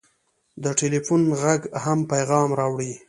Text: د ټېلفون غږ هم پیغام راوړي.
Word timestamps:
د 0.63 0.65
ټېلفون 0.79 1.21
غږ 1.41 1.61
هم 1.83 1.99
پیغام 2.11 2.49
راوړي. 2.59 2.91